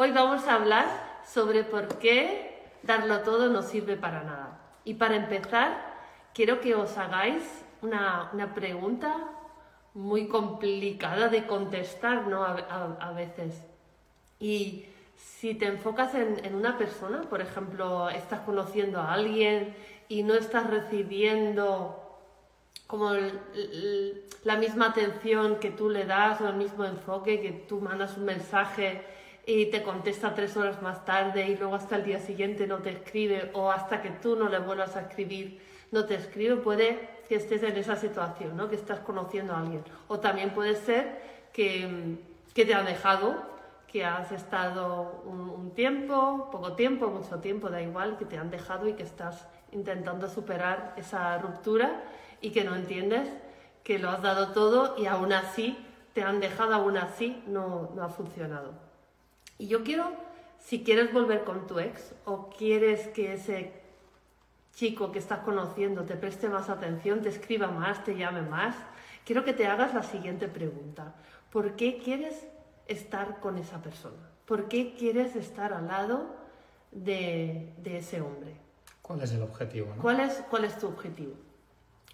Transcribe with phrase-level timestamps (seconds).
[0.00, 0.86] Hoy vamos a hablar
[1.26, 4.60] sobre por qué darlo todo no sirve para nada.
[4.84, 5.76] Y para empezar,
[6.32, 7.42] quiero que os hagáis
[7.82, 9.16] una, pregunta
[9.94, 12.44] muy complicada de contestar, ¿no?
[12.44, 13.60] A, veces.
[14.38, 19.74] Y si te enfocas en, una persona, por ejemplo, estás conociendo a alguien
[20.06, 22.20] y no estás recibiendo
[22.86, 23.14] como
[24.44, 28.26] la misma atención que tú le das o el mismo enfoque, que tú mandas un
[28.26, 29.17] mensaje
[29.48, 32.90] y te contesta tres horas más tarde y luego hasta el día siguiente no te
[32.90, 35.58] escribe o hasta que tú no le vuelvas a escribir
[35.90, 38.68] no te escribe, puede que estés en esa situación, ¿no?
[38.68, 39.82] que estás conociendo a alguien.
[40.08, 42.18] O también puede ser que,
[42.52, 43.42] que te ha dejado,
[43.86, 48.50] que has estado un, un, tiempo, poco tiempo, mucho tiempo, da igual, que te han
[48.50, 52.04] dejado y que estás intentando superar esa ruptura
[52.42, 53.30] y que no entiendes
[53.82, 55.78] que lo has dado todo y aún así
[56.12, 58.87] te han dejado, aún así no, no ha funcionado.
[59.58, 60.12] Y yo quiero,
[60.58, 63.72] si quieres volver con tu ex o quieres que ese
[64.72, 68.76] chico que estás conociendo te preste más atención, te escriba más, te llame más,
[69.24, 71.14] quiero que te hagas la siguiente pregunta.
[71.50, 72.46] ¿Por qué quieres
[72.86, 74.30] estar con esa persona?
[74.46, 76.36] ¿Por qué quieres estar al lado
[76.92, 78.56] de, de ese hombre?
[79.02, 79.94] ¿Cuál es el objetivo?
[80.00, 81.34] ¿Cuál, es, ¿Cuál es tu objetivo?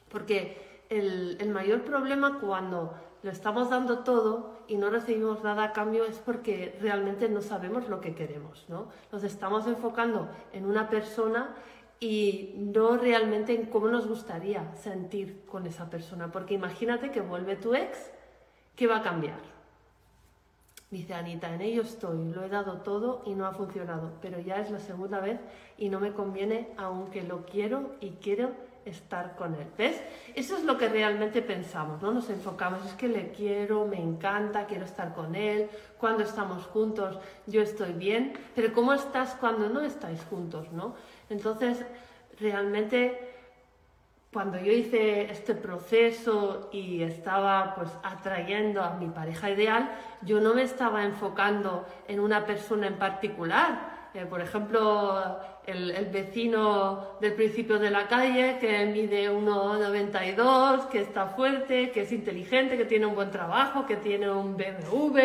[0.08, 5.72] Porque el, el mayor problema cuando lo estamos dando todo y no recibimos nada a
[5.72, 8.88] cambio es porque realmente no sabemos lo que queremos, ¿no?
[9.10, 11.56] Nos estamos enfocando en una persona
[12.00, 17.56] y no realmente en cómo nos gustaría sentir con esa persona, porque imagínate que vuelve
[17.56, 18.10] tu ex,
[18.76, 19.40] ¿qué va a cambiar?
[20.90, 24.56] Dice Anita, en ello estoy, lo he dado todo y no ha funcionado, pero ya
[24.56, 25.40] es la segunda vez
[25.78, 28.50] y no me conviene, aunque lo quiero y quiero
[28.84, 29.66] estar con él.
[29.76, 30.00] ¿Ves?
[30.34, 32.12] Eso es lo que realmente pensamos, ¿no?
[32.12, 35.68] Nos enfocamos, es que le quiero, me encanta, quiero estar con él,
[35.98, 40.94] cuando estamos juntos yo estoy bien, pero ¿cómo estás cuando no estáis juntos, ¿no?
[41.30, 41.84] Entonces,
[42.38, 43.34] realmente
[44.34, 49.92] cuando yo hice este proceso y estaba pues atrayendo a mi pareja ideal,
[50.22, 57.16] yo no me estaba enfocando en una persona en particular, eh, por ejemplo, el, vecino
[57.20, 62.84] del principio de la calle que mide 1,92, que está fuerte, que es inteligente, que
[62.84, 65.18] tiene un buen trabajo, que tiene un BMW,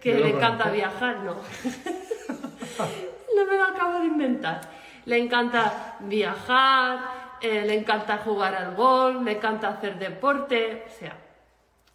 [0.00, 1.18] que le encanta viajar.
[1.18, 1.34] No,
[3.36, 4.60] no me lo acabo de inventar.
[5.04, 7.00] Le encanta viajar,
[7.40, 11.16] eh, le encanta jugar al golf, le encanta hacer deporte, o sea,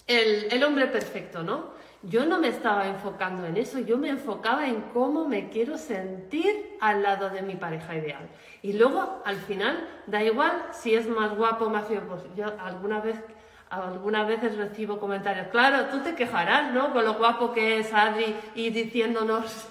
[0.06, 1.78] el, el hombre perfecto, ¿no?
[2.04, 6.78] Yo no me estaba enfocando en eso, yo me enfocaba en cómo me quiero sentir
[6.80, 8.30] al lado de mi pareja ideal.
[8.62, 12.02] Y luego, al final, da igual si es más guapo más feo.
[12.08, 13.18] Pues yo alguna vez,
[13.70, 16.94] algunas veces recibo comentarios, claro, tú te quejarás, ¿no?
[16.94, 19.68] Con lo guapo que es Adri y diciéndonos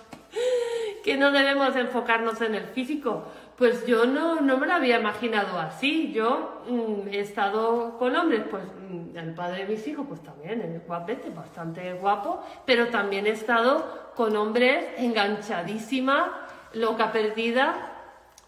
[1.04, 3.24] que no debemos enfocarnos en el físico.
[3.56, 6.12] Pues yo no, no me lo había imaginado así.
[6.12, 10.60] Yo mm, he estado con hombres, pues mm, el padre de mis hijos, pues también
[10.60, 17.92] es guapete, bastante guapo, pero también he estado con hombres enganchadísima, loca perdida,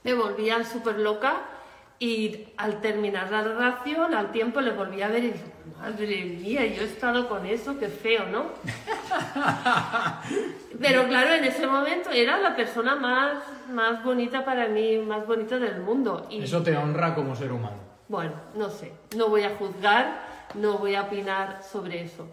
[0.05, 1.41] me volvían súper loca
[2.01, 6.65] y al terminar la relación, al tiempo le volví a ver y dije, madre mía,
[6.67, 8.45] yo he estado con eso, qué feo, ¿no?
[10.81, 15.59] Pero claro, en ese momento era la persona más, más bonita para mí, más bonita
[15.59, 16.27] del mundo.
[16.31, 17.79] Y, eso te honra como ser humano.
[18.09, 20.21] Bueno, no sé, no voy a juzgar,
[20.55, 22.29] no voy a opinar sobre eso.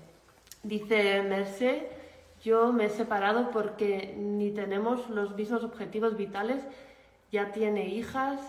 [0.61, 1.89] Dice Merce,
[2.43, 6.63] yo me he separado porque ni tenemos los mismos objetivos vitales,
[7.31, 8.39] ya tiene hijas,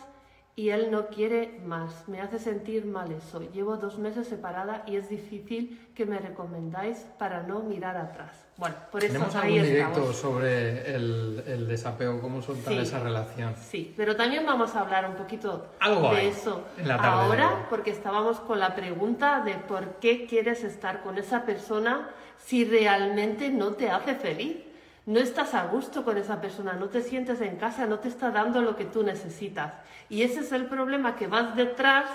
[0.58, 2.08] y él no quiere más.
[2.08, 3.40] Me hace sentir mal eso.
[3.52, 8.46] Llevo dos meses separada y es difícil que me recomendáis para no mirar atrás.
[8.56, 13.54] Bueno, por eso Tenemos ahí algún directo sobre el, el, desapego, cómo soltar esa relación.
[13.54, 15.72] Sí, pero también vamos a hablar un poquito
[16.14, 21.44] de eso ahora, porque estábamos con la pregunta de por qué quieres estar con esa
[21.44, 24.65] persona si realmente no te hace feliz
[25.06, 28.32] no estás a gusto con esa persona, no te sientes en casa, no te está
[28.32, 29.72] dando lo que tú necesitas.
[30.08, 32.10] Y ese es el problema, que vas detrás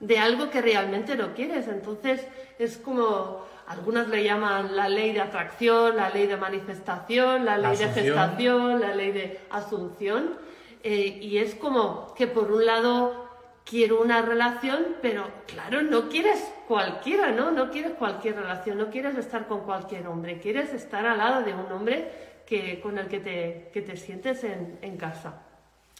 [0.00, 1.66] de algo que realmente no quieres.
[1.66, 2.26] Entonces
[2.58, 7.76] es como, algunas le llaman la ley de atracción, la ley de manifestación, la ley
[7.76, 10.38] de gestación, la ley de asunción.
[10.82, 13.25] Eh, y es como que por un lado
[13.66, 17.50] quiero una relación, pero claro, no quieres cualquiera, ¿no?
[17.50, 21.52] No quieres cualquier relación, no quieres estar con cualquier hombre, quieres estar al lado de
[21.52, 22.10] un hombre
[22.46, 25.42] que, con el que te, que te sientes en, en, casa.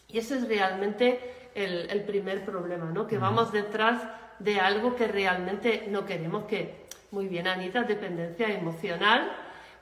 [0.07, 1.19] Y ese es realmente
[1.53, 3.05] el, el primer problema, ¿no?
[3.05, 4.01] Que vamos detrás
[4.39, 9.29] de algo que realmente no queremos, que muy bien, Anita, dependencia emocional,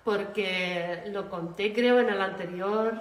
[0.03, 2.93] porque lo conté creo en el anterior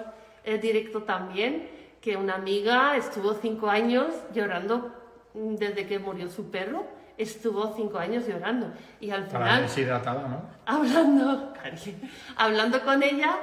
[0.43, 1.69] eh, directo también,
[2.05, 4.91] que una amiga estuvo cinco años llorando
[5.33, 6.85] desde que murió su perro,
[7.17, 10.41] estuvo cinco años llorando y al final deshidratada, ¿no?
[10.67, 11.51] hablando,
[12.37, 13.39] hablando con ella,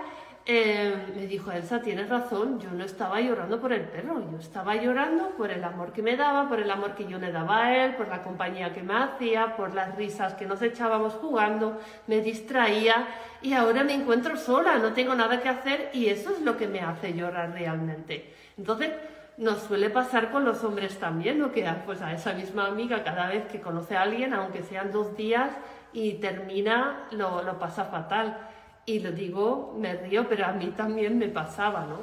[0.46, 4.76] eh, me dijo, Elsa, tienes razón, yo no estaba llorando por el perro, yo estaba
[4.76, 7.84] llorando por el amor que me daba, por el amor que yo le daba a
[7.84, 12.20] él, por la compañía que me hacía, por las risas que nos echábamos jugando, me
[12.20, 13.08] distraía
[13.40, 16.68] y ahora me encuentro sola, no tengo nada que hacer y eso es lo que
[16.68, 18.41] me hace llorar realmente.
[18.58, 18.92] Entonces,
[19.36, 21.52] nos suele pasar con los hombres también, ¿no?
[21.52, 25.16] Que pues a esa misma amiga cada vez que conoce a alguien, aunque sean dos
[25.16, 25.50] días
[25.92, 28.36] y termina, lo, lo pasa fatal.
[28.84, 32.00] Y lo digo, me río, pero a mí también me pasaba, ¿no?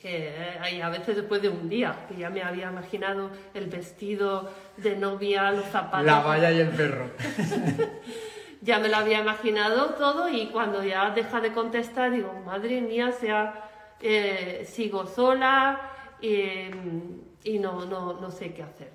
[0.00, 0.34] Que
[0.64, 4.96] eh, a veces después de un día, que ya me había imaginado el vestido de
[4.96, 6.06] novia, los zapatos.
[6.06, 7.10] La valla y el perro.
[8.62, 13.12] ya me lo había imaginado todo y cuando ya deja de contestar digo, madre mía,
[13.12, 13.70] sea,
[14.06, 15.80] eh, sigo sola
[16.20, 16.70] eh,
[17.42, 18.90] y no, no, no sé qué hacer.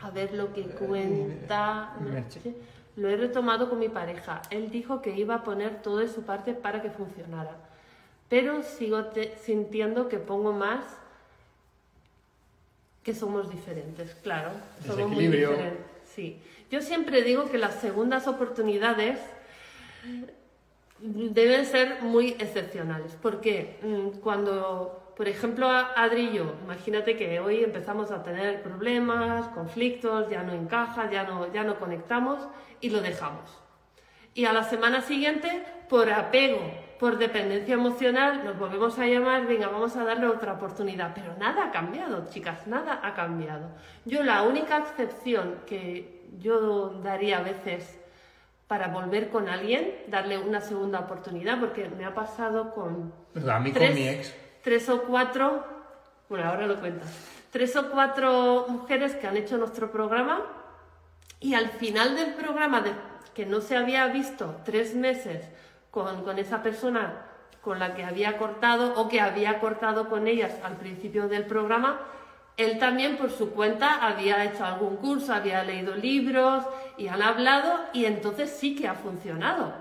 [0.00, 1.94] A ver lo que cuenta.
[2.00, 2.54] Merche.
[2.96, 4.42] Lo he retomado con mi pareja.
[4.50, 7.56] Él dijo que iba a poner todo de su parte para que funcionara.
[8.28, 10.84] Pero sigo te- sintiendo que pongo más
[13.02, 14.50] que somos diferentes, claro.
[14.86, 15.86] Somos muy diferentes.
[16.14, 16.40] Sí.
[16.70, 19.18] Yo siempre digo que las segundas oportunidades
[20.98, 23.16] deben ser muy excepcionales.
[23.20, 30.28] Porque mm, cuando, por ejemplo, Adri y imagínate que hoy empezamos a tener problemas, conflictos,
[30.30, 32.46] ya no encaja, ya no, ya no conectamos
[32.80, 33.50] y lo dejamos.
[34.34, 36.60] Y a la semana siguiente, por apego,
[36.98, 41.12] por dependencia emocional, nos volvemos a llamar, venga, vamos a darle otra oportunidad.
[41.14, 43.70] Pero nada ha cambiado, chicas, nada ha cambiado.
[44.04, 47.98] Yo la única excepción que yo daría a veces
[48.66, 53.12] para volver con alguien, darle una segunda oportunidad, porque me ha pasado con
[53.48, 54.34] A mí con tres, mi ex.
[54.62, 55.64] tres o cuatro,
[56.28, 57.08] bueno, ahora lo cuentas,
[57.50, 60.42] tres o cuatro mujeres que han hecho nuestro programa
[61.38, 62.92] y al final del programa, de,
[63.34, 65.48] que no se había visto tres meses
[65.90, 67.22] con, con esa persona
[67.60, 72.00] con la que había cortado o que había cortado con ellas al principio del programa,
[72.56, 76.64] él también por su cuenta había hecho algún curso, había leído libros
[76.96, 79.74] y han hablado y entonces sí que ha funcionado.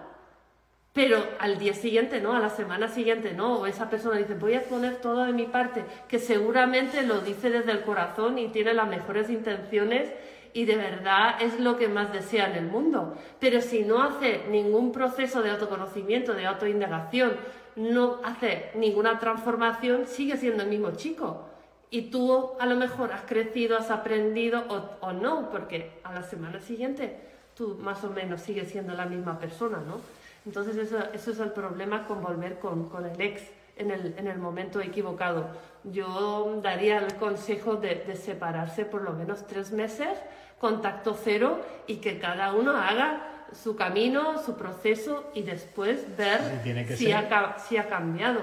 [0.92, 4.56] Pero al día siguiente no, a la semana siguiente no, o esa persona dice, voy
[4.56, 8.74] a poner todo de mi parte, que seguramente lo dice desde el corazón y tiene
[8.74, 10.10] las mejores intenciones
[10.54, 13.18] y de verdad es lo que más desea en el mundo.
[13.40, 17.36] Pero si no hace ningún proceso de autoconocimiento, de autoindagación,
[17.76, 21.55] no hace ninguna transformación, sigue siendo el mismo chico.
[21.96, 26.24] Y tú a lo mejor has crecido, has aprendido o, o no, porque a la
[26.24, 27.18] semana siguiente
[27.56, 30.02] tú más o menos sigues siendo la misma persona, ¿no?
[30.46, 33.44] Entonces eso, eso es el problema con volver con, con el ex
[33.78, 35.48] en el, en el momento equivocado.
[35.86, 40.20] Yo daría el consejo de, de separarse por lo menos tres meses,
[40.60, 46.42] contacto cero y que cada uno haga su camino, su proceso y después ver
[46.90, 48.42] Sí, si, ha, si ha cambiado.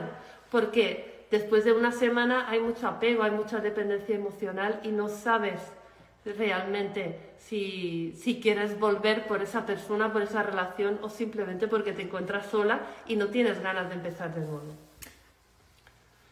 [0.51, 5.61] Porque después de una semana hay mucho apego, hay mucha dependencia emocional y no sabes
[6.25, 12.03] realmente si, si quieres volver por esa persona, por esa relación o simplemente porque te
[12.03, 14.63] encuentras sola y no tienes ganas de empezar de nuevo.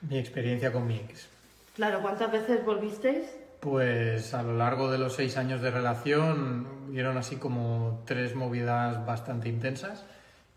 [0.03, 1.29] Mi experiencia con mi ex.
[1.75, 3.27] Claro, ¿cuántas veces volvisteis?
[3.61, 9.05] Pues a lo largo de los seis años de relación hubieron así como tres movidas
[9.07, 10.05] bastante intensas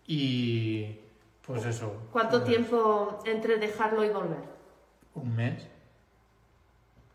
[0.06, 1.00] y
[1.46, 2.08] pues eso.
[2.12, 4.44] ¿Cuánto pues, tiempo entre dejarlo y volver?
[5.16, 5.68] Un mes,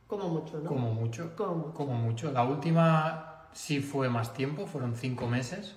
[0.06, 0.68] Como mucho, ¿no?
[0.68, 1.34] como mucho.
[1.36, 1.74] Como mucho.
[1.74, 2.32] Como mucho.
[2.32, 5.74] La última sí fue más tiempo, fueron cinco meses,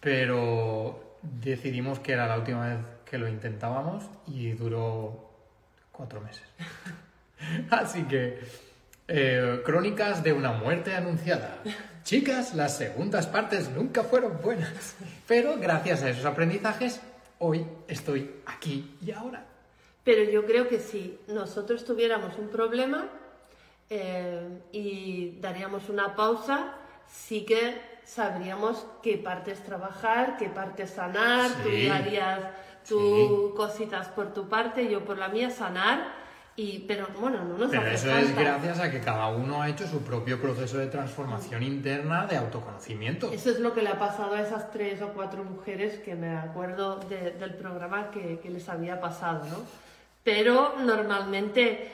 [0.00, 5.30] pero decidimos que era la última vez que lo intentábamos y duró
[5.92, 6.44] cuatro meses.
[7.70, 8.40] Así que,
[9.08, 11.58] eh, crónicas de una muerte anunciada.
[12.04, 14.96] Chicas, las segundas partes nunca fueron buenas,
[15.28, 17.00] pero gracias a esos aprendizajes,
[17.40, 19.44] hoy estoy aquí y ahora.
[20.04, 23.08] Pero yo creo que si nosotros tuviéramos un problema
[23.90, 26.74] eh, y daríamos una pausa,
[27.06, 31.88] sí que sabríamos qué partes trabajar, qué partes sanar, tú Sí.
[31.88, 32.40] harías
[32.88, 36.19] tú cositas por tu parte, yo por la mía sanar,
[36.62, 39.86] y, pero bueno, no nos Pero eso es gracias a que cada uno ha hecho
[39.86, 43.30] su propio proceso de transformación interna de autoconocimiento.
[43.32, 46.36] Eso es lo que le ha pasado a esas tres o cuatro mujeres que me
[46.36, 49.58] acuerdo de- del programa que, que les había pasado, ¿no?
[50.22, 51.90] Pero normalmente,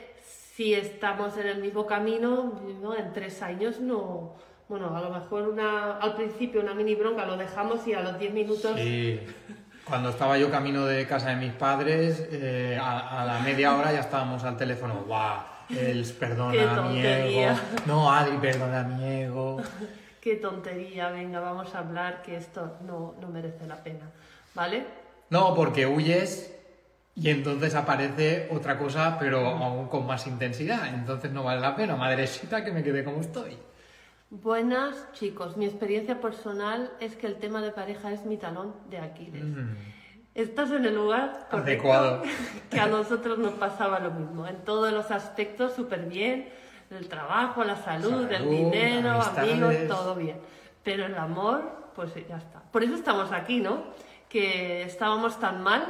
[0.54, 2.96] si estamos en el mismo camino, ¿no?
[2.96, 4.34] en tres años no,
[4.68, 8.18] Bueno, a lo mejor una, al principio una mini bronca lo dejamos y a los
[8.18, 8.72] 10 minutos...
[8.76, 9.20] Sí.
[9.88, 13.92] Cuando estaba yo camino de casa de mis padres, eh, a, a la media hora
[13.92, 15.04] ya estábamos al teléfono.
[15.06, 15.38] ¡Guau!
[15.70, 17.56] El perdona mi ego.
[17.86, 19.62] No, Adri, perdona mi ego.
[20.20, 24.10] Qué tontería, venga, vamos a hablar que esto no, no merece la pena,
[24.54, 24.84] ¿vale?
[25.30, 26.52] No, porque huyes
[27.14, 30.88] y entonces aparece otra cosa, pero aún con más intensidad.
[30.88, 33.56] Entonces no vale la pena, madrecita, que me quede como estoy.
[34.30, 38.98] Buenas chicos, mi experiencia personal es que el tema de pareja es mi talón de
[38.98, 39.44] Aquiles.
[39.44, 39.76] Mm,
[40.34, 42.22] Estás en el lugar Adecuado.
[42.70, 46.48] que a nosotros nos pasaba lo mismo, en todos los aspectos súper bien,
[46.90, 49.52] el trabajo, la salud, el Salud, dinero, amistades.
[49.52, 50.38] amigos, todo bien.
[50.82, 51.62] Pero el amor,
[51.94, 52.60] pues ya está.
[52.70, 53.84] Por eso estamos aquí, ¿no?
[54.28, 55.84] Que estábamos tan mal,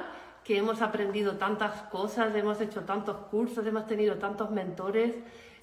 [0.44, 5.14] que hemos aprendido tantas cosas, hemos hecho tantos cursos, hemos tenido tantos mentores,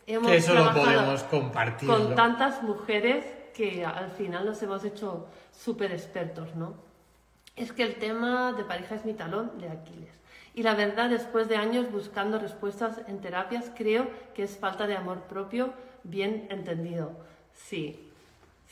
[0.07, 1.87] hemos Que eso lo podemos compartir.
[1.87, 6.73] con tantas mujeres que al final nos hemos hecho súper expertos, ¿no?
[7.55, 10.19] Es que el tema de pareja es mi talón de Aquiles.
[10.55, 14.95] Y la verdad, después de años buscando respuestas en terapias, creo que es falta de
[14.95, 17.11] amor propio bien entendido.
[17.53, 18.11] Sí,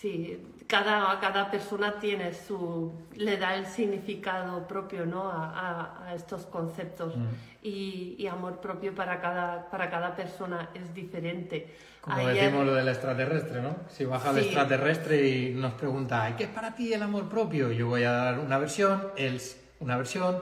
[0.02, 5.30] sí, cada, cada persona tiene su, le da el significado propio ¿no?
[5.30, 7.16] a, a- a estos conceptos.
[7.16, 7.26] Mm.
[7.64, 11.76] Y, y amor propio para cada, para cada persona es diferente.
[12.02, 13.76] Como Ayer- decimos lo del extraterrestre, ¿no?
[13.90, 14.46] Si baja el Sí.
[14.46, 17.72] extraterrestre y nos pregunta, ¿y qué es para ti el amor propio?
[17.72, 19.40] Yo voy a dar una versión, él
[19.80, 20.42] una versión,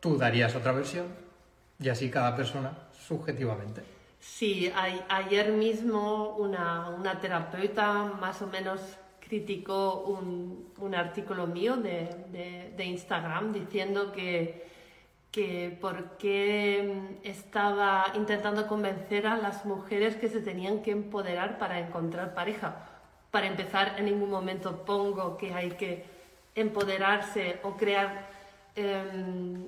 [0.00, 1.06] tú darías otra versión,
[1.78, 3.82] y así cada persona subjetivamente.
[4.26, 4.72] Sí,
[5.08, 8.80] ayer mismo una, una terapeuta más o menos
[9.20, 14.66] criticó un, un artículo mío de, de- Instagram diciendo que,
[15.30, 21.78] que por qué estaba intentando convencer a las mujeres que se tenían que empoderar para
[21.78, 22.76] encontrar pareja.
[23.30, 26.04] Para empezar, en ningún momento pongo que hay que
[26.54, 28.28] empoderarse o crear
[28.76, 29.64] em,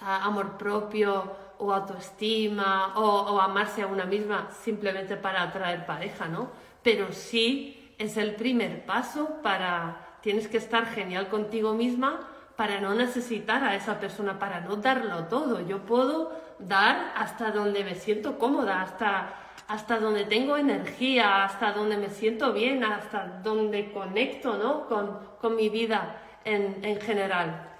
[0.00, 6.50] amor propio o autoestima o, o amarse a una misma simplemente para atraer pareja, ¿no?
[6.82, 12.94] Pero sí es el primer paso para, tienes que estar genial contigo misma para no
[12.94, 15.66] necesitar a esa persona, para no darlo todo.
[15.66, 19.34] Yo puedo dar hasta donde me siento cómoda, hasta,
[19.66, 24.86] hasta donde tengo energía, hasta donde me siento bien, hasta donde conecto, ¿no?
[24.86, 27.70] Con, con mi vida en, en general.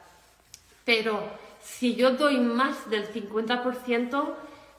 [0.85, 4.35] Pero si yo doy más del 50%,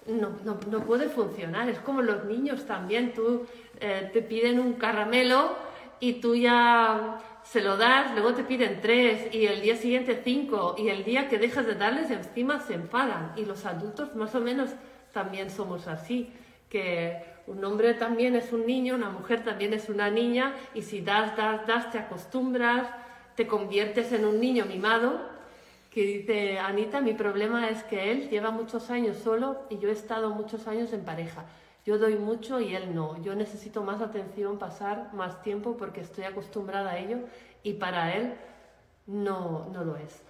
[0.05, 1.67] no, no, no puede funcionar.
[1.67, 3.13] Es como los niños también.
[3.13, 3.47] Tú
[3.79, 5.55] eh, te piden un caramelo
[5.99, 10.75] y tú ya se lo das, luego te piden tres y el día siguiente cinco
[10.77, 13.33] y el día que dejas de darles encima se enfadan.
[13.35, 14.69] Y los adultos más o menos
[15.11, 16.31] también somos así.
[16.69, 21.01] Que un hombre también es un niño, una mujer también es una niña y si
[21.01, 22.87] das, das, das, te acostumbras,
[23.35, 25.34] te conviertes en un niño mimado
[25.95, 29.93] que dice, Anita, mi problema es que él lleva muchos años solo y yo he
[29.93, 31.45] estado muchos años en pareja.
[31.85, 33.23] Yo doy mucho y él no.
[33.23, 37.19] Yo necesito más atención, pasar más tiempo porque estoy acostumbrada a ello
[37.63, 38.33] y para él
[39.07, 40.21] no, no lo es.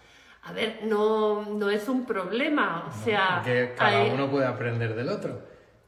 [0.43, 2.85] A ver, no, no es un problema.
[2.87, 5.41] O sea, Porque cada uno puede aprender del otro.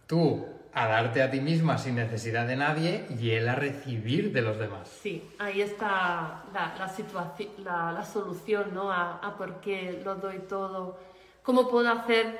[0.08, 0.44] Tú
[0.74, 4.58] a darte a ti misma sin necesidad de nadie y él a recibir de los
[4.58, 4.88] demás.
[5.02, 8.92] Sí, ahí está la, la, situaci- la, la solución ¿no?
[8.92, 11.00] a, a por qué lo doy todo.
[11.44, 12.40] ¿Cómo puedo hacer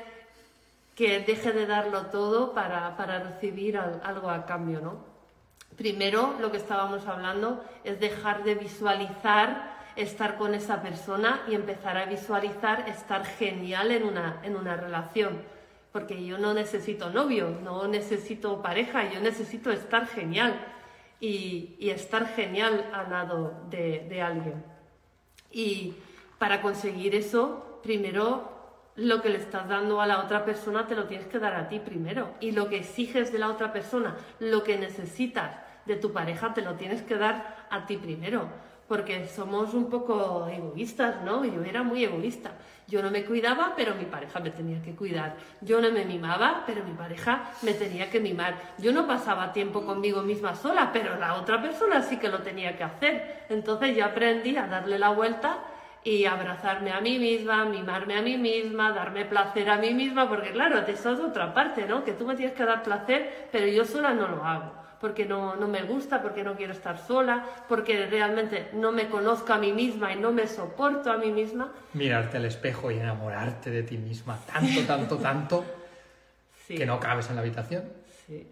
[0.96, 4.82] que deje de darlo todo para, para recibir al- algo a cambio?
[4.82, 4.98] ¿no?
[5.76, 11.98] Primero, lo que estábamos hablando es dejar de visualizar estar con esa persona y empezar
[11.98, 15.42] a visualizar estar genial en una, en una relación.
[15.98, 20.54] Porque yo no necesito novio, no necesito pareja, yo necesito estar genial
[21.20, 24.64] y, estar genial al lado de, de alguien.
[25.52, 25.96] Y
[26.38, 28.48] para conseguir eso, primero
[28.96, 31.68] lo que le estás dando a la otra persona te lo tienes que dar a
[31.68, 32.36] ti primero.
[32.42, 36.62] Y lo que exiges de la otra persona, lo que necesitas de tu pareja, te
[36.62, 38.50] lo tienes que dar a ti primero.
[38.88, 41.44] Porque somos un poco egoístas, ¿no?
[41.44, 42.52] Yo era muy egoísta.
[42.88, 45.36] Yo no me cuidaba, pero mi pareja me tenía que cuidar.
[45.60, 48.56] Yo no me mimaba, pero mi pareja me tenía que mimar.
[48.78, 52.78] Yo no pasaba tiempo conmigo misma sola, pero la otra persona sí que lo tenía
[52.78, 53.46] que hacer.
[53.50, 55.58] Entonces yo aprendí a darle la vuelta
[56.08, 60.52] y abrazarme a mí misma, mimarme a mí misma, darme placer a mí misma, porque
[60.52, 62.06] claro, eso es otra parte, ¿no?
[62.06, 65.56] Que tú me tienes que dar placer, pero yo sola no lo hago, porque no,
[65.56, 69.72] no me gusta, porque no quiero estar sola, porque realmente no me conozco a mí
[69.74, 71.72] misma y no me soporto a mí misma.
[71.94, 75.64] Mirarte al espejo y enamorarte de ti misma tanto, tanto, tanto
[76.68, 76.76] Sí.
[76.76, 77.84] que no cabes en la habitación.
[78.26, 78.46] Sí.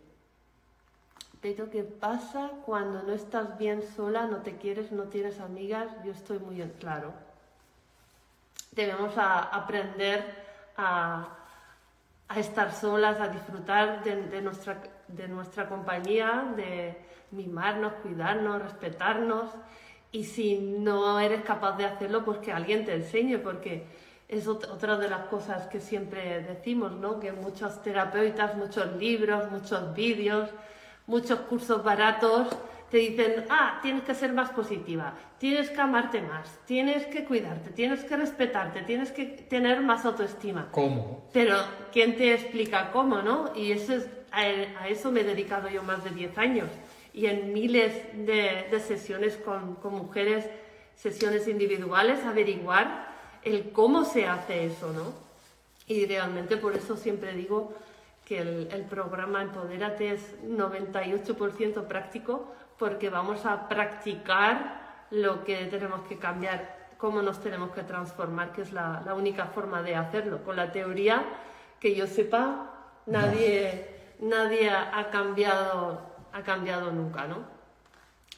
[1.41, 5.89] pero ¿qué pasa cuando no estás bien sola, no te quieres, no tienes amigas?
[6.05, 7.13] Yo estoy muy en claro.
[8.71, 10.23] Debemos a- aprender
[10.77, 11.27] a,
[12.27, 16.97] a estar solas, a disfrutar de, nuestra, de nuestra compañía, de
[17.31, 19.51] mimarnos, cuidarnos, respetarnos.
[20.11, 23.85] Y si no eres capaz de hacerlo, pues que alguien te enseñe, porque
[24.27, 27.19] es ot- otra de las cosas que siempre decimos, ¿no?
[27.19, 30.49] Que muchos terapeutas, muchos libros, muchos vídeos,
[31.05, 32.47] muchos cursos baratos
[32.95, 37.71] te dicen, ah, tienes que ser más positiva, tienes que amarte más, tienes que cuidarte,
[37.71, 40.69] tienes que respetarte, tienes que tener más autoestima.
[40.71, 41.27] ¿Cómo?
[41.33, 41.57] Pero,
[41.91, 43.51] ¿quién te explica cómo, no?
[43.53, 46.69] Y eso es, a, eso me he dedicado yo más de 10 años.
[47.11, 50.45] Y en miles de, de sesiones con, con mujeres,
[50.95, 53.09] sesiones individuales, averiguar
[53.43, 55.11] el cómo se hace eso, ¿no?
[55.93, 57.73] Y realmente por eso siempre digo
[58.23, 66.01] que el, el programa Empodérate es 98% práctico, porque vamos a practicar lo que tenemos
[66.07, 70.43] que cambiar, cómo nos tenemos que transformar, que es la, la única forma de hacerlo.
[70.43, 71.23] Con la teoría,
[71.79, 72.71] que yo sepa,
[73.05, 73.87] nadie,
[74.19, 76.01] nadie ha cambiado,
[76.33, 77.43] ha cambiado nunca, ¿no?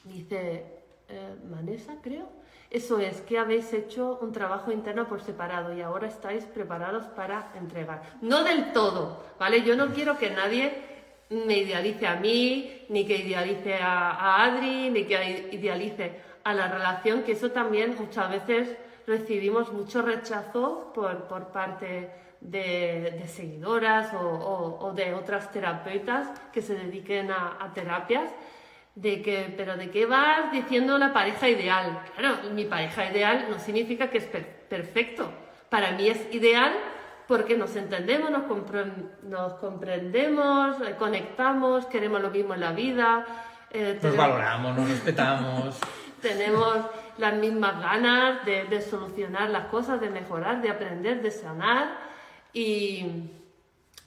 [0.03, 0.77] Dice
[1.09, 2.29] eh, Vanessa, creo.
[2.69, 7.51] Eso es, que habéis hecho un trabajo interno por separado y ahora estáis preparados para
[7.55, 8.01] entregar.
[8.21, 9.63] No del todo, ¿vale?
[9.63, 10.96] Yo no quiero que nadie
[11.29, 16.11] me idealice a mí, ni que idealice a, a Adri, ni que idealice
[16.43, 22.09] a la relación, que eso también muchas veces recibimos mucho rechazo por, por parte
[22.41, 28.31] de, de seguidoras o, o- o de otras terapeutas que se dediquen a, a terapias
[28.95, 31.99] de que, pero ¿de qué vas diciendo la pareja ideal?
[32.15, 35.29] Claro, mi pareja ideal no significa que es per- perfecto.
[35.69, 36.73] Para mí es ideal
[37.27, 43.25] porque nos entendemos, nos, compre- nos comprendemos, conectamos, queremos lo mismo en la vida.
[43.71, 45.77] eh, Nos tenemos- valoramos, nos respetamos.
[46.21, 46.77] tenemos
[47.17, 51.89] las mismas ganas de, de solucionar las cosas, de mejorar, de aprender, de sanar.
[52.53, 53.31] Y...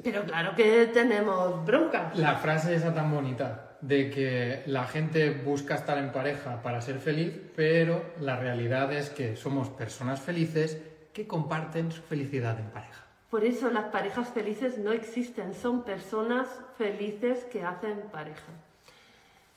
[0.02, 2.16] Pero claro que tenemos broncas.
[2.18, 6.98] La frase esa tan bonita de que la gente busca estar en pareja para ser
[7.00, 10.78] feliz, pero la realidad es que somos personas felices
[11.12, 13.04] que comparten su felicidad en pareja.
[13.30, 18.42] Por eso las parejas felices no existen, son personas felices que hacen pareja.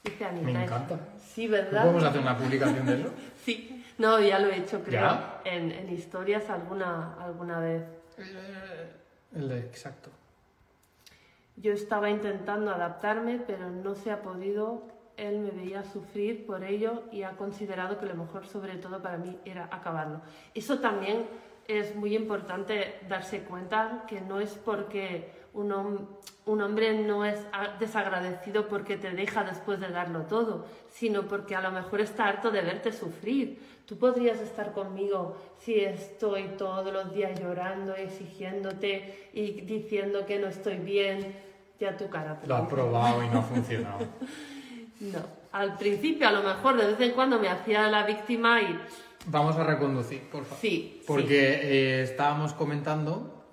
[0.03, 0.45] Dice Anita.
[0.45, 0.99] Me encanta.
[1.17, 1.81] Sí, ¿No ¿verdad?
[1.81, 3.09] podemos hacer una publicación de eso?
[3.43, 3.83] Sí.
[3.97, 5.41] No, ya lo he hecho, creo, ¿Ya?
[5.45, 7.83] en, en historias alguna, alguna vez.
[9.35, 10.09] El de exacto.
[11.57, 14.87] Yo estaba intentando adaptarme, pero no se ha podido.
[15.15, 19.17] Él me veía sufrir por ello y ha considerado que lo mejor, sobre todo para
[19.17, 20.21] mí, era acabarlo.
[20.55, 21.27] Eso también
[21.67, 26.07] es muy importante darse cuenta que no es porque un, hom-
[26.45, 27.39] un hombre no es
[27.79, 32.49] desagradecido porque te deja después de darlo todo, sino porque a lo mejor está harto
[32.51, 33.61] de verte sufrir.
[33.85, 40.47] Tú podrías estar conmigo si estoy todos los días llorando, exigiéndote y diciendo que no
[40.47, 41.35] estoy bien,
[41.79, 42.39] ya tu cara.
[42.45, 42.73] Lo ha dice.
[42.75, 43.99] probado y no ha funcionado.
[45.01, 45.19] No,
[45.51, 48.79] al principio a lo mejor de vez en cuando me hacía la víctima y
[49.27, 50.59] Vamos a reconducir, por favor.
[50.59, 53.45] sí, Porque eh, estábamos comentando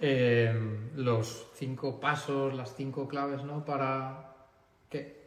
[0.00, 0.52] eh,
[0.96, 3.64] los cinco pasos, las cinco claves, ¿no?
[3.64, 4.34] Para
[4.90, 5.24] que...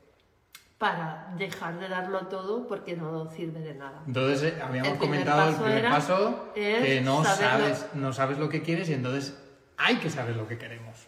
[0.77, 4.03] para dejar de darlo todo porque no sirve de nada.
[4.05, 8.61] Entonces eh, habíamos El comentado el primer paso que no sabes, no sabes lo que
[8.61, 9.35] quieres y entonces
[9.77, 11.07] hay que saber lo que queremos.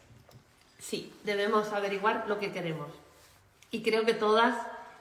[0.78, 2.88] Sí, debemos averiguar lo que queremos.
[3.72, 4.56] Y creo que todas,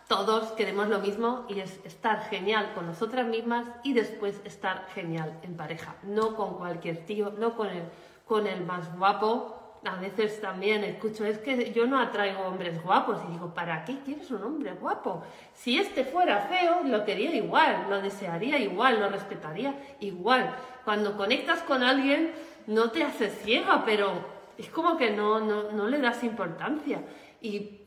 [0.09, 5.38] todos queremos lo mismo y es estar genial con nosotras mismas y después estar genial
[5.42, 5.97] en pareja.
[6.03, 7.83] No con cualquier tío, no con el,
[8.27, 9.55] con el más guapo.
[9.85, 13.99] A veces también escucho, es que yo no atraigo hombres guapos y digo, ¿para qué
[14.05, 15.23] quieres un hombre guapo?
[15.53, 20.57] Si este fuera feo, lo quería igual, lo desearía igual, lo respetaría igual.
[20.85, 22.33] Cuando conectas con alguien,
[22.66, 24.11] no te haces ciega, pero
[24.57, 27.03] es como que no, no, no le das importancia.
[27.40, 27.78] Y,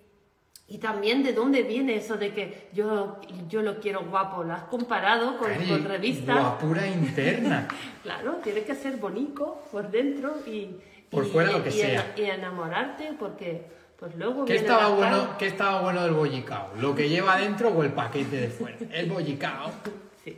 [0.71, 4.41] y también de dónde viene eso de que yo, yo lo quiero guapo.
[4.43, 6.39] ¿Lo has comparado con, Cari, con revistas?
[6.39, 7.67] Guapura interna.
[8.03, 10.75] Claro, tiene que ser bonito por dentro y,
[11.11, 12.13] Por y- fuera lo que y- sea.
[12.17, 13.65] y enamorarte porque
[13.99, 15.37] pues luego ¿Qué estaba, bueno.
[15.37, 16.71] ¿Qué estaba bueno del bollicao?
[16.79, 18.77] ¿Lo que lleva dentro o el paquete de fuera?
[18.93, 19.69] El bollicao.
[20.23, 20.35] Sí.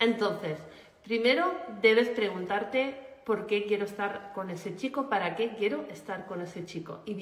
[0.00, 0.56] Entonces,
[1.04, 2.96] primero debes preguntarte
[3.26, 7.14] por qué quiero estar con ese chico, para qué quiero estar con ese chico y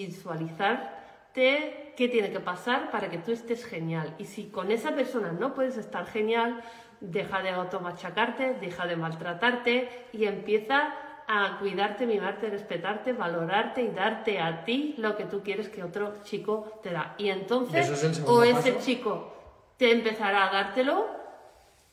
[1.34, 4.14] qué tiene que pasar para que tú estés genial.
[4.18, 6.62] Y si con esa persona no puedes estar genial,
[7.00, 10.94] deja de automachacarte, deja de maltratarte y empieza
[11.26, 16.14] a cuidarte, mimarte, respetarte, valorarte y darte a ti lo que tú quieres que otro
[16.24, 17.14] chico te da.
[17.18, 18.84] Y entonces, ¿Eso es el segundo o ese paso?
[18.84, 19.34] chico
[19.76, 21.06] te empezará a dártelo,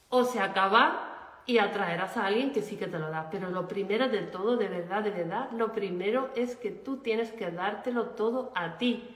[0.10, 3.30] o se acaba y atraerás a alguien que sí que te lo da.
[3.30, 7.32] Pero lo primero de todo, de verdad, de verdad, lo primero es que tú tienes
[7.32, 9.16] que dártelo todo a ti.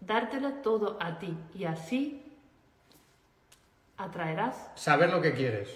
[0.00, 1.34] Dártelo todo a ti.
[1.54, 2.22] Y así
[3.96, 4.70] atraerás.
[4.74, 5.68] Saber lo que quieres.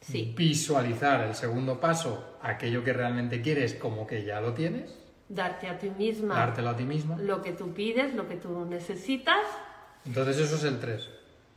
[0.00, 0.34] Sí.
[0.36, 4.98] Visualizar el segundo paso, aquello que realmente quieres como que ya lo tienes.
[5.26, 7.16] Darte a ti misma Dártelo a ti misma.
[7.16, 9.46] lo que tú pides, lo que tú necesitas.
[10.04, 11.08] Entonces eso es el 3.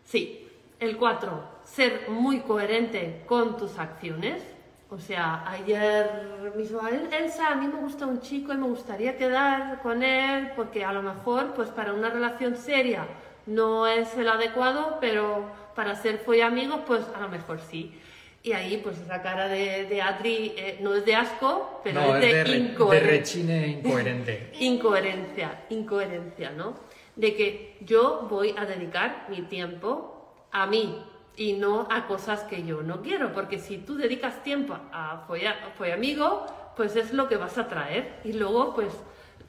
[0.06, 0.44] Sí.
[0.80, 4.42] El 4, ser muy coherente con tus acciones.
[4.90, 9.18] O sea, ayer mismo, "El- Elsa, a mí me gusta un chico y me gustaría
[9.18, 13.06] quedar con él porque a lo mejor, pues para una relación seria
[13.46, 15.46] no es el adecuado, pero
[15.76, 18.00] para ser fue amigos, pues a lo mejor sí.
[18.44, 22.16] Y ahí, pues esa cara de, de Adri eh, no es de asco, pero No,
[22.16, 23.10] es es de, de, re- de incoherencia.
[23.12, 24.52] rechine incoherente.
[24.60, 26.76] Incoherencia, incoherencia, ¿no?
[27.16, 31.04] De que yo voy a dedicar mi tiempo a mí
[31.38, 35.56] y no a cosas que yo no quiero, porque si tú dedicas tiempo a follar,
[35.94, 36.46] amigo,
[36.76, 38.16] pues es lo que vas a traer.
[38.24, 38.92] Y luego, pues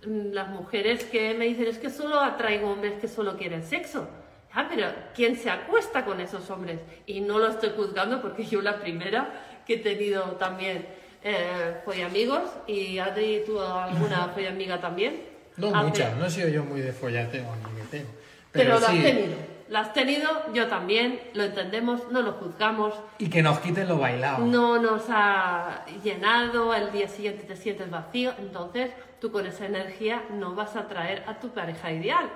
[0.06, 4.06] mm, las mujeres que me dicen es que solo atraigo hombres que solo quieren sexo.
[4.52, 6.80] Ah, pero ¿quién se acuesta con esos hombres?
[7.06, 10.86] Y no lo estoy juzgando porque yo la primera que he tenido también
[11.22, 15.22] eh, fue amigos y Adri, ¿tú alguna fue amiga también?
[15.56, 18.06] No Hace- muchas, no he sido yo muy de follateo ni meteo.
[18.52, 19.36] Pero, Pero, lo sí, has tenido.
[19.68, 23.98] Lo has tenido, yo también, lo entendemos, no lo juzgamos, y que nos quiten lo
[23.98, 24.46] bailado.
[24.46, 30.22] no nos ha llenado, el día siguiente te sientes vacío, entonces tú con esa energía
[30.30, 32.30] no vas a atraer a tu pareja ideal.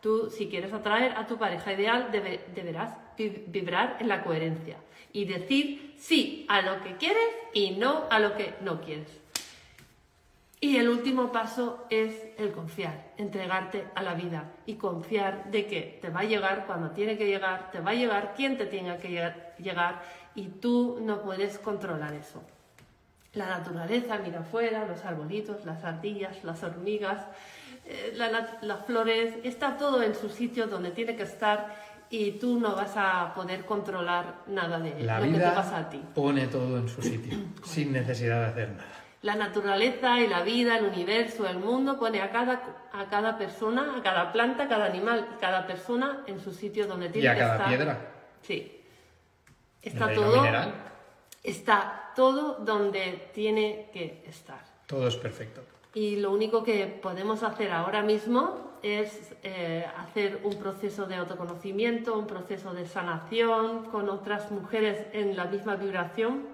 [0.00, 4.76] Tú, si quieres atraer a tu pareja ideal, debe- deberás vi- vibrar en la coherencia
[5.12, 9.08] y decir sí a lo que quieres y no a lo que no quieres.
[10.60, 15.98] Y el último paso es el confiar, entregarte a la vida y confiar de que
[16.02, 18.98] te va a llegar cuando tiene que llegar, te va a llegar quien te tenga
[18.98, 20.02] que llegar, llegar
[20.34, 22.42] y tú no puedes controlar eso.
[23.34, 27.24] La naturaleza, mira afuera, los arbolitos, las ardillas, las hormigas,
[27.86, 31.76] eh, la las flores, está todo en su sitio donde tiene que estar
[32.10, 35.90] y tú no vas a poder controlar nada de La lo que te pasa a
[35.90, 36.02] ti.
[36.14, 39.07] pone todo en su sitio, sin necesidad de hacer nada.
[39.22, 43.96] La naturaleza y la vida, el universo, el mundo pone a cada, a cada persona,
[43.98, 47.34] a cada planta, a cada animal, cada persona en su sitio donde tiene Y a
[47.34, 47.68] que cada estar.
[47.68, 47.98] piedra.
[48.42, 48.80] Sí.
[49.82, 50.74] Está todo, mineral,
[51.42, 54.60] está todo donde tiene que estar.
[54.86, 55.62] todo es perfecto.
[55.94, 62.16] Y lo único que podemos hacer ahora mismo es eh, hacer un proceso de autoconocimiento,
[62.16, 66.46] un proceso de sanación con otras mujeres en la misma vibración,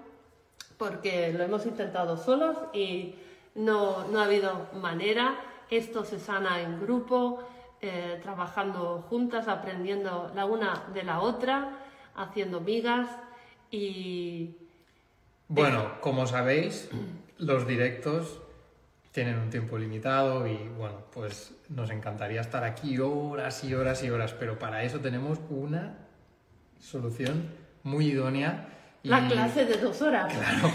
[0.77, 3.15] porque lo hemos intentado solos y
[3.55, 5.35] no, no ha habido manera.
[5.69, 7.43] Esto se sana en grupo,
[7.81, 11.79] eh, trabajando juntas, aprendiendo la una de la otra,
[12.15, 13.09] haciendo migas
[13.71, 14.55] y
[15.47, 16.89] Bueno, como sabéis,
[17.37, 18.39] los directos
[19.11, 24.09] tienen un tiempo limitado y bueno, pues nos encantaría estar aquí horas y horas y
[24.09, 25.97] horas, pero para eso tenemos una
[26.81, 27.49] solución
[27.83, 28.67] muy idónea.
[29.05, 30.33] La clase de dos horas.
[30.33, 30.71] Claro,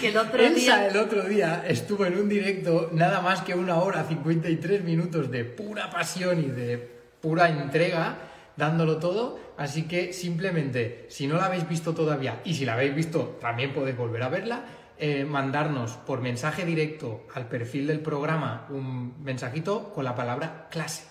[0.00, 3.54] Que el otro Elsa día el otro día estuvo en un directo nada más que
[3.54, 6.78] una hora, 53 minutos de pura pasión y de
[7.20, 8.16] pura entrega,
[8.56, 9.38] dándolo todo.
[9.56, 13.72] Así que simplemente, si no la habéis visto todavía y si la habéis visto, también
[13.72, 14.64] podéis volver a verla.
[14.98, 21.04] eh, mandarnos por mensaje directo al perfil del programa un mensajito con la palabra clase.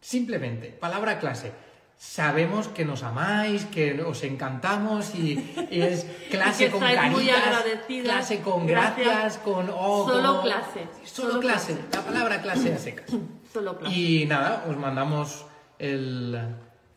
[0.00, 1.52] Simplemente, palabra clase.
[1.96, 5.32] Sabemos que nos amáis, que os encantamos y,
[5.70, 9.06] y es clase Y con caritas, muy clase con Gracias.
[9.06, 11.88] gracias, con oh, Solo como- clase, Solo, solo clase, clase.
[11.96, 13.10] la palabra clase a secas.
[13.52, 13.94] solo clase.
[13.96, 15.46] Y nada, os mandamos
[15.78, 16.38] el,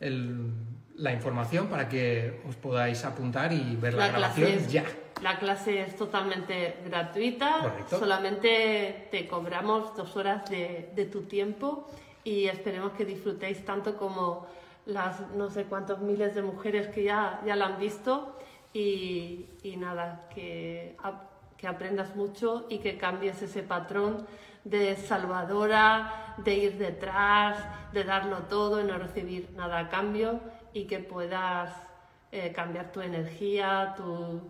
[0.00, 0.52] el-
[0.96, 4.84] la información para que os podáis apuntar y ver la, grabación es, ya.
[5.22, 7.98] la clase es totalmente gratuita, Correcto.
[8.00, 11.86] solamente te cobramos dos horas de, de tu tiempo
[12.24, 14.46] y esperemos que disfrutéis tanto como
[14.88, 18.34] las no sé cuántos miles de mujeres que ya, ya la han visto
[18.72, 20.96] y, y nada, que,
[21.58, 24.26] que aprendas mucho y que cambies ese patrón
[24.64, 27.58] de salvadora, de ir detrás,
[27.92, 30.40] de darlo todo y no recibir nada a cambio
[30.72, 31.70] y que puedas
[32.32, 34.40] eh, cambiar tu energía, tu,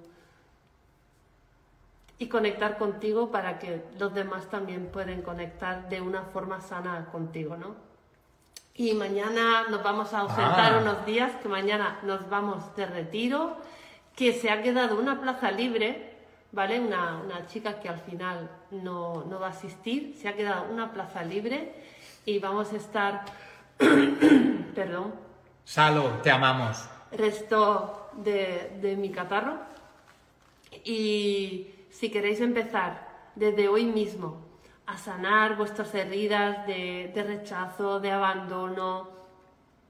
[2.16, 7.56] y conectar contigo para que los demás también pueden conectar de una forma sana contigo,
[7.56, 7.87] ¿no?
[8.78, 10.78] Y mañana nos vamos a ausentar Ah.
[10.80, 13.56] unos días, que mañana nos vamos de retiro,
[14.14, 16.14] que se ha quedado una plaza libre,
[16.52, 16.78] ¿vale?
[16.80, 20.92] Una, una chica que al final no, no va a asistir, se ha quedado una
[20.92, 21.74] plaza libre
[22.24, 23.24] y vamos a estar,
[24.74, 25.12] perdón,
[25.64, 26.88] Salo, te amamos.
[27.12, 29.58] resto de, de mi catarro.
[30.84, 34.36] Y si queréis empezar desde hoy mismo
[34.88, 39.10] a sanar vuestras heridas de, de rechazo, de abandono,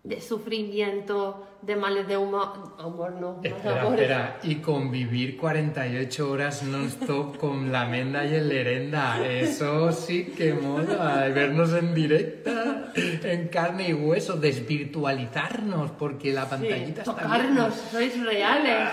[0.03, 4.39] de sufrimiento, de males de humor, humor no, Espera, espera.
[4.43, 9.25] Y convivir 48 horas non-stop con la Menda y el Lerenda.
[9.27, 11.29] Eso sí que mola.
[11.35, 18.25] Vernos en directa, en carne y hueso, desvirtualizarnos, porque la Sí, pantallita está tocarnos, sois
[18.25, 18.91] reales.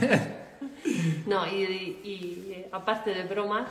[1.26, 3.68] no, y, y- y, eh, aparte de bromas,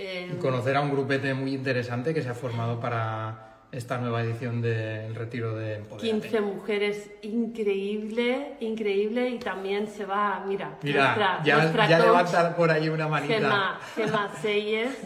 [0.00, 0.38] eh.
[0.40, 5.14] Conocer a un grupete muy interesante que se ha formado para esta nueva edición del
[5.14, 6.28] Retiro de Empoderate.
[6.28, 12.56] 15 mujeres, increíble, increíble, y también se va, mira, Mira, nuestra, ya, nuestra ya levanta
[12.56, 13.34] por ahí una manita.
[13.34, 14.98] Gema, Gema Seyes,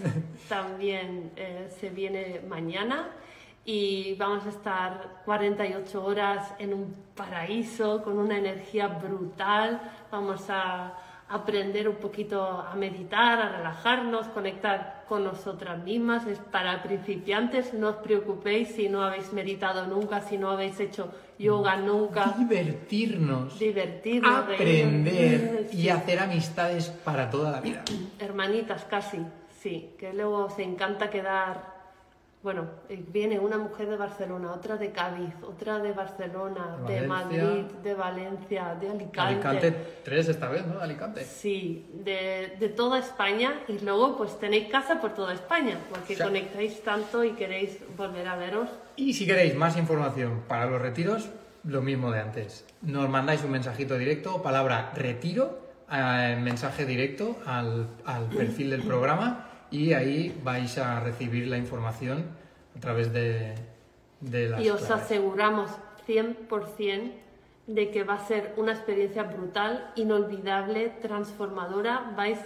[0.48, 3.10] también eh, se viene mañana
[3.64, 9.80] y vamos a estar 48 horas en un paraíso con una energía brutal.
[10.10, 10.94] Vamos a
[11.34, 16.26] aprender un poquito a meditar, a relajarnos, conectar con nosotras mismas.
[16.28, 21.12] Es para principiantes, no os preocupéis si no habéis meditado nunca, si no habéis hecho
[21.36, 22.36] yoga nunca.
[22.38, 27.82] Divertirnos, Divertirnos, aprender y hacer amistades para toda la vida.
[28.20, 29.18] Hermanitas, casi,
[29.60, 31.73] sí, que luego os encanta quedar.
[32.44, 37.00] Bueno, eh, viene una mujer de Barcelona, otra de Cádiz, otra de Barcelona, De.
[37.06, 39.20] Madrid, de Valencia, de Alicante.
[39.48, 40.78] Alicante 3 esta vez, ¿no?
[40.78, 41.24] Alicante.
[41.24, 46.22] Sí, de, de toda España y luego pues tenéis casa por toda España, porque Sí.
[46.22, 48.68] conectáis tanto y queréis volver a veros.
[48.96, 51.30] Y si queréis más información para los retiros,
[51.64, 52.66] lo mismo de antes.
[52.82, 59.48] Nos mandáis un mensajito directo, palabra retiro, eh, mensaje directo al, al perfil del programa
[59.74, 62.26] y ahí vais a recibir la información
[62.76, 63.56] a través de,
[64.20, 65.04] de las Y os claves.
[65.04, 65.70] aseguramos
[66.06, 67.12] 100%
[67.66, 72.12] de que va a ser una experiencia brutal, inolvidable, transformadora.
[72.16, 72.38] Vais,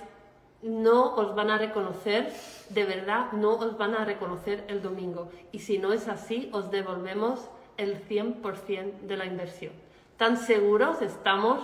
[0.63, 2.33] no os van a reconocer,
[2.71, 5.31] de verdad, no os van a reconocer el domingo.
[5.53, 9.73] Y si no es así, os devolvemos el 100% de la inversión.
[10.17, 11.61] Tan seguros estamos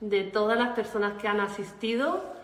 [0.00, 2.35] de todas las personas que han asistido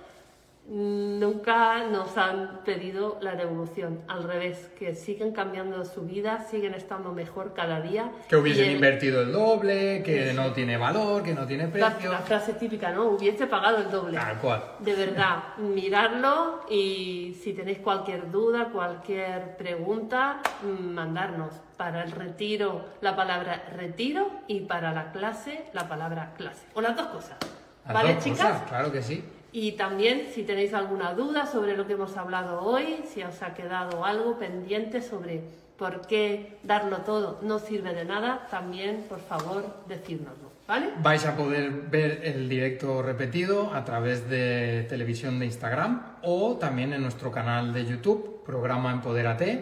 [0.69, 4.01] nunca nos han pedido la devolución.
[4.09, 8.11] Al revés, que siguen cambiando su vida, siguen estando mejor cada día.
[8.29, 12.11] Que hubiesen el- invertido el doble, que no tiene valor, que no tiene La, precio.
[12.13, 13.05] la frase típica, ¿no?
[13.07, 14.19] Hubiese pagado el doble.
[14.19, 14.63] Tal cual.
[14.81, 21.55] De verdad, miradlo y si tenéis cualquier duda, cualquier pregunta, mandarnos.
[21.77, 26.65] Para el retiro, la palabra retiro y para la clase, la palabra clase.
[26.75, 27.37] O las dos cosas.
[27.85, 28.39] Las ¿Vale, dos chicas?
[28.41, 29.25] cosas, claro que sí.
[29.53, 33.53] Y también si tenéis alguna duda sobre lo que hemos hablado hoy, si os ha
[33.53, 35.43] quedado algo pendiente sobre
[35.77, 40.91] por qué darlo todo no sirve de nada, también por favor decírnoslo, ¿vale?
[41.03, 46.93] Vais a poder ver el directo repetido a través de televisión de Instagram o también
[46.93, 49.61] en nuestro canal de YouTube, programa Empodérate,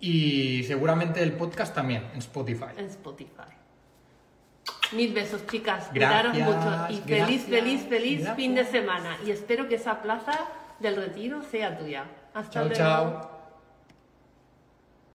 [0.00, 2.72] y seguramente el podcast también en Spotify.
[2.76, 3.57] En Spotify.
[4.92, 5.88] Mil besos, chicas.
[5.92, 8.36] Gracias, Cuidaros mucho y feliz, feliz, feliz gracias.
[8.36, 9.16] fin de semana.
[9.26, 10.32] Y espero que esa plaza
[10.80, 12.04] del retiro sea tuya.
[12.34, 12.76] Hasta Chao, luego.
[12.78, 13.37] chao.